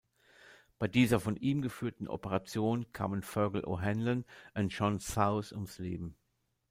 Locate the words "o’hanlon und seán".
3.65-4.99